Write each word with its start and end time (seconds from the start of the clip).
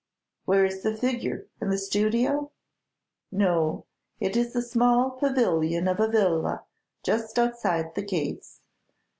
"Where 0.45 0.65
is 0.65 0.81
the 0.81 0.97
figure, 0.97 1.45
in 1.61 1.69
the 1.69 1.77
studio?" 1.77 2.51
"No; 3.31 3.85
it 4.19 4.35
is 4.35 4.55
in 4.55 4.61
a 4.61 4.65
small 4.65 5.11
pavilion 5.11 5.87
of 5.87 5.99
a 5.99 6.07
villa 6.07 6.63
just 7.03 7.37
outside 7.37 7.93
the 7.93 8.01
gates. 8.01 8.61